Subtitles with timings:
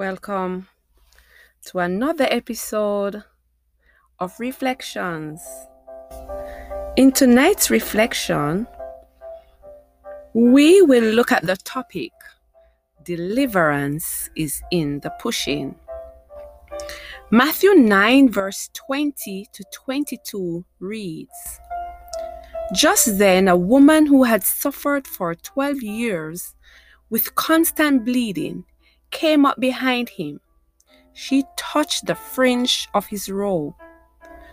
[0.00, 0.66] Welcome
[1.66, 3.22] to another episode
[4.18, 5.42] of Reflections.
[6.96, 8.66] In tonight's reflection,
[10.32, 12.12] we will look at the topic
[13.04, 15.74] Deliverance is in the pushing.
[17.30, 21.60] Matthew 9, verse 20 to 22 reads
[22.74, 26.54] Just then, a woman who had suffered for 12 years
[27.10, 28.64] with constant bleeding
[29.10, 30.40] came up behind him.
[31.12, 33.74] She touched the fringe of his robe,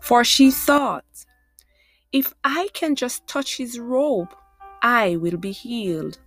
[0.00, 1.04] for she thought,
[2.12, 4.34] If I can just touch his robe,
[4.82, 6.18] I will be healed.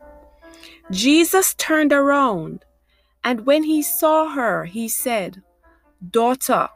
[0.91, 2.65] Jesus turned around,
[3.23, 5.41] and when he saw her, he said,
[6.09, 6.69] Daughter,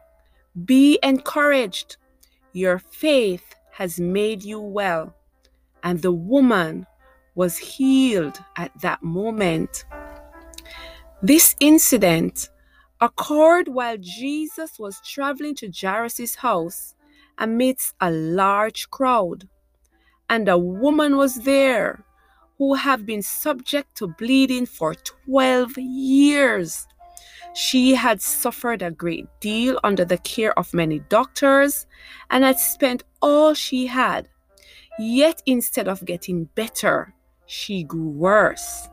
[0.66, 1.98] be encouraged.
[2.54, 5.14] Your faith has made you well.
[5.84, 6.88] And the woman
[7.36, 9.86] was healed at that moment.
[11.24, 12.50] This incident
[13.02, 16.94] occurred while Jesus was traveling to Jairus' house
[17.40, 19.50] amidst a large crowd,
[20.30, 22.04] and a woman was there
[22.60, 26.86] who had been subject to bleeding for 12 years.
[27.56, 31.88] She had suffered a great deal under the care of many doctors
[32.30, 34.30] and had spent all she had.
[35.00, 37.16] Yet instead of getting better,
[37.48, 38.88] she grew worse.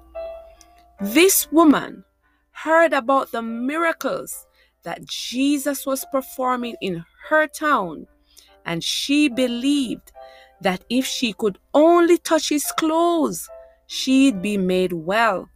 [1.00, 2.04] This woman
[2.54, 4.46] heard about the miracles
[4.84, 8.06] that Jesus was performing in her town,
[8.64, 10.12] and she believed
[10.60, 13.48] that if she could only touch his clothes,
[13.86, 15.48] she'd be made well.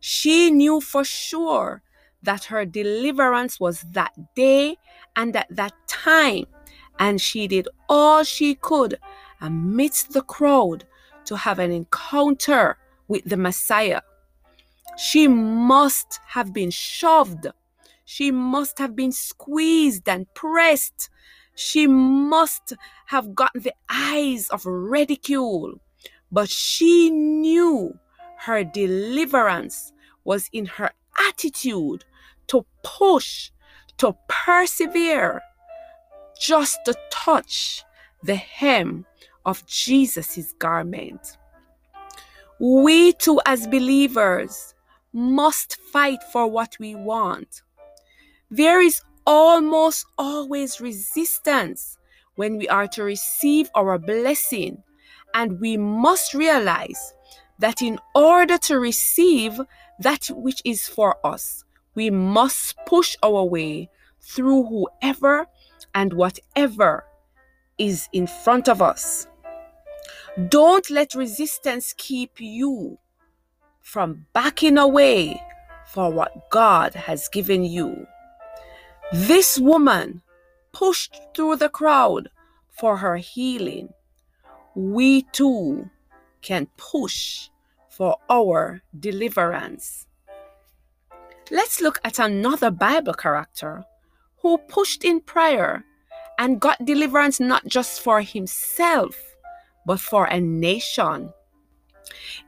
[0.00, 1.82] She knew for sure
[2.22, 4.76] that her deliverance was that day
[5.16, 6.46] and at that time,
[6.98, 8.98] and she did all she could
[9.40, 10.84] amidst the crowd
[11.24, 14.00] to have an encounter with the Messiah.
[14.96, 17.46] She must have been shoved.
[18.04, 21.10] She must have been squeezed and pressed.
[21.54, 22.74] She must
[23.06, 25.80] have gotten the eyes of ridicule.
[26.32, 27.98] But she knew
[28.38, 29.92] her deliverance
[30.24, 30.90] was in her
[31.28, 32.04] attitude
[32.48, 33.50] to push,
[33.98, 35.40] to persevere,
[36.38, 37.84] just to touch
[38.22, 39.06] the hem
[39.44, 41.36] of Jesus' garment.
[42.58, 44.74] We too, as believers,
[45.12, 47.62] must fight for what we want.
[48.50, 51.98] There is almost always resistance
[52.36, 54.82] when we are to receive our blessing,
[55.34, 57.14] and we must realize
[57.58, 59.60] that in order to receive
[59.98, 63.90] that which is for us, we must push our way
[64.20, 65.46] through whoever
[65.94, 67.04] and whatever
[67.78, 69.26] is in front of us.
[70.48, 72.98] Don't let resistance keep you
[73.90, 75.42] from backing away
[75.84, 78.06] for what God has given you.
[79.12, 80.22] This woman
[80.70, 82.28] pushed through the crowd
[82.70, 83.88] for her healing.
[84.76, 85.90] We too
[86.40, 87.48] can push
[87.88, 90.06] for our deliverance.
[91.50, 93.84] Let's look at another Bible character
[94.40, 95.84] who pushed in prayer
[96.38, 99.18] and got deliverance not just for himself,
[99.84, 101.32] but for a nation.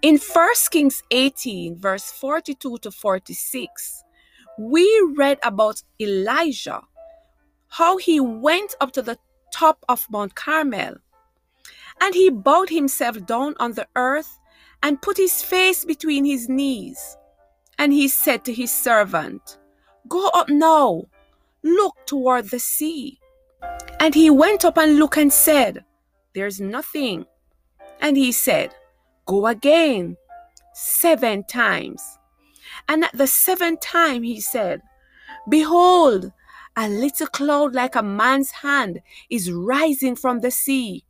[0.03, 4.05] In 1 Kings 18, verse 42 to 46,
[4.59, 6.83] we read about Elijah,
[7.69, 9.19] how he went up to the
[9.53, 10.97] top of Mount Carmel
[12.01, 14.39] and he bowed himself down on the earth
[14.83, 17.17] and put his face between his knees.
[17.79, 19.59] And he said to his servant,
[20.09, 21.05] Go up now,
[21.63, 23.21] look toward the sea.
[24.01, 25.85] And he went up and looked and said,
[26.35, 27.27] There's nothing.
[28.01, 28.75] And he said,
[29.27, 30.17] Go again
[30.75, 32.19] seven times.
[32.89, 34.83] And at the seventh time he said,
[35.49, 36.33] Behold,
[36.77, 39.01] a little cloud like a man's hand
[39.31, 41.05] is rising from the sea.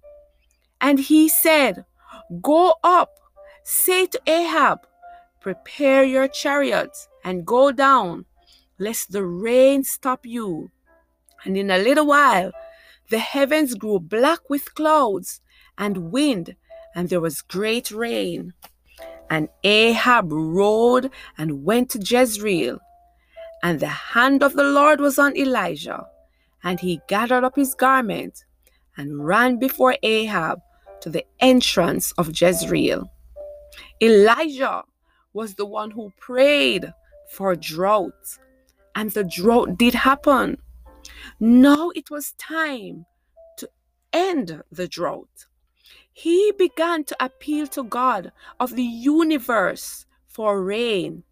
[0.81, 1.85] And he said,
[2.41, 3.19] Go up,
[3.63, 4.81] say to Ahab,
[5.41, 8.27] Prepare your chariots and go down,
[8.79, 10.71] lest the rain stop you.
[11.45, 12.53] And in a little while,
[13.11, 15.41] the heavens grew black with clouds
[15.77, 16.57] and wind,
[16.95, 18.53] and there was great rain.
[19.31, 22.79] And Ahab rode and went to Jezreel.
[23.63, 26.05] And the hand of the Lord was on Elijah.
[26.63, 28.45] And he gathered up his garment
[28.97, 30.61] and ran before Ahab
[31.01, 33.11] to the entrance of Jezreel.
[34.01, 34.85] Elijah
[35.33, 36.93] was the one who prayed
[37.31, 38.39] for drought,
[38.95, 40.59] and the drought did happen.
[41.41, 43.07] Now it was time
[43.57, 43.69] to
[44.13, 45.47] end the drought
[46.13, 51.25] he began to appeal to God of the universe for rain.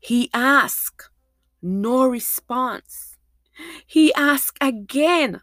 [0.00, 1.10] He asked,
[1.62, 3.16] no response.
[3.86, 5.40] He asked again,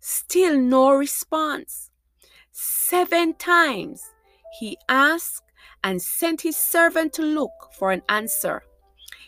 [0.00, 1.90] still no response.
[2.52, 4.02] Seven times
[4.58, 5.44] he asked
[5.84, 8.62] and sent his servant to look for an answer.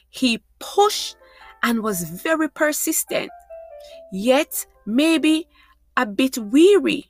[0.08, 1.16] He pushed
[1.62, 3.30] and was very persistent,
[4.12, 5.46] yet maybe
[5.96, 7.09] a bit weary,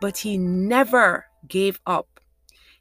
[0.00, 2.20] but he never gave up.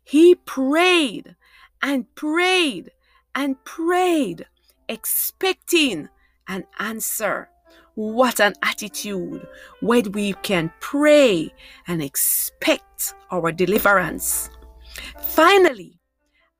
[0.04, 1.36] He prayed
[1.82, 2.92] and prayed
[3.36, 4.46] and prayed,
[4.88, 6.10] expecting
[6.48, 7.50] an answer.
[7.96, 9.48] What an attitude
[9.82, 11.54] when we can pray
[11.88, 14.50] and expect our deliverance.
[15.20, 16.00] Finally,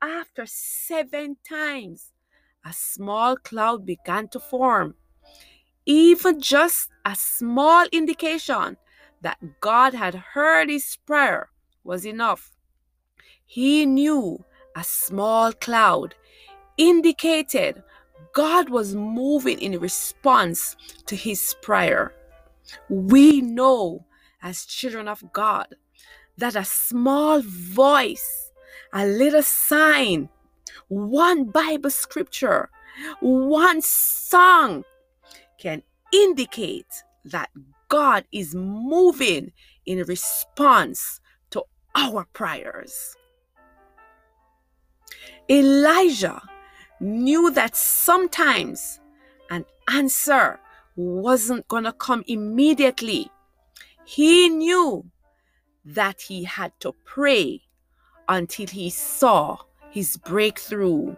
[0.02, 2.12] after seven times,
[2.64, 4.94] a small cloud began to form.
[5.86, 8.76] Even just a small indication
[9.22, 11.50] that God had heard his prayer
[11.84, 12.52] was enough.
[13.44, 14.44] He knew
[14.76, 16.14] a small cloud
[16.76, 17.82] indicated
[18.32, 20.76] God was moving in response
[21.06, 22.14] to his prayer.
[22.88, 24.04] We know
[24.42, 25.74] as children of God
[26.36, 28.52] that a small voice,
[28.92, 30.28] a little sign,
[30.88, 32.70] one Bible scripture,
[33.20, 34.84] one song
[35.58, 35.82] can
[36.12, 36.86] indicate
[37.24, 37.50] that
[37.88, 39.52] God is moving
[39.86, 41.20] in response
[41.50, 41.62] to
[41.94, 43.16] our prayers.
[45.50, 46.42] Elijah
[47.00, 49.00] knew that sometimes
[49.50, 50.60] an answer
[50.96, 53.30] wasn't going to come immediately.
[54.04, 55.04] He knew
[55.84, 57.62] that he had to pray
[58.28, 59.58] until he saw
[59.90, 61.16] his breakthrough.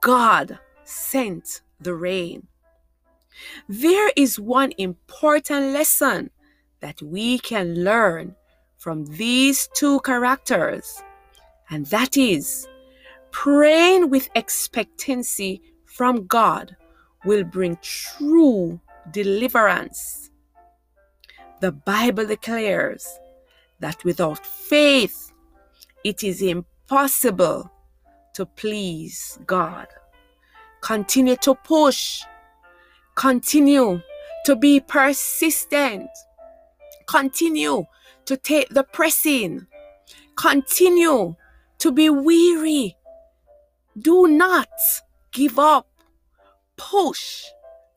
[0.00, 2.48] God sent the rain.
[3.68, 6.30] There is one important lesson
[6.80, 8.34] that we can learn
[8.78, 11.02] from these two characters,
[11.68, 12.66] and that is
[13.30, 16.76] praying with expectancy from God
[17.24, 18.80] will bring true
[19.10, 20.30] deliverance.
[21.60, 23.06] The Bible declares
[23.80, 25.32] that without faith,
[26.04, 27.70] it is impossible
[28.34, 29.86] to please God.
[30.80, 32.22] Continue to push,
[33.20, 34.00] continue
[34.46, 36.08] to be persistent,
[37.06, 37.84] continue
[38.24, 39.66] to take the pressing,
[40.36, 41.36] continue
[41.78, 42.96] to be weary.
[44.00, 44.70] Do not
[45.32, 45.86] give up.
[46.78, 47.44] Push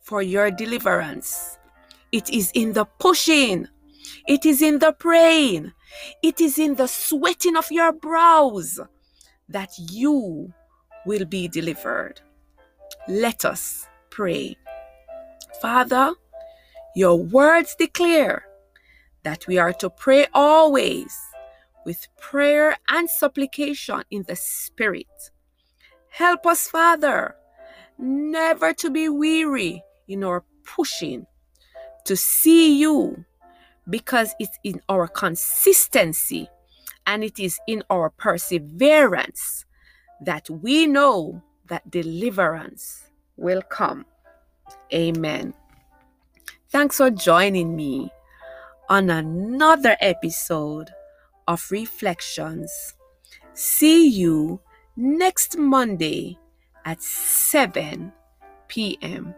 [0.01, 1.57] for your deliverance.
[2.11, 3.69] It is in the pushing
[4.27, 5.71] it is in the praying,
[6.21, 8.79] it is in the sweating of your brows
[9.49, 10.53] that you
[11.05, 12.21] will be delivered.
[13.07, 14.57] Let us pray.
[15.63, 16.11] Father,
[16.93, 18.43] your words declare
[19.23, 21.17] that we are to pray always
[21.85, 25.31] with prayer and supplication in the Spirit.
[26.09, 27.37] Help us, Father,
[27.97, 31.25] never to be weary in our pushing
[32.03, 33.23] to see you
[33.89, 36.49] because it's in our consistency
[37.07, 39.63] and it is in our perseverance
[40.19, 43.05] that we know that deliverance
[43.37, 44.05] will come.
[44.93, 45.53] Amen.
[46.69, 48.11] Thanks for joining me
[48.89, 50.91] on another episode
[51.47, 52.95] of Reflections.
[53.53, 54.59] See you
[54.95, 56.37] next Monday
[56.85, 58.11] at 7
[58.67, 59.35] p.m.